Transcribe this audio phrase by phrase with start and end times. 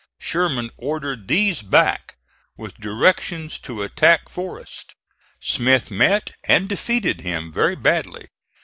[0.19, 2.15] Sherman ordered these back,
[2.57, 4.95] with directions to attack Forrest.
[5.39, 8.29] Smith met and defeated him very badly.